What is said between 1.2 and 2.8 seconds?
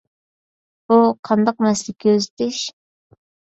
قانداق مەسىلە كۆزىتىش؟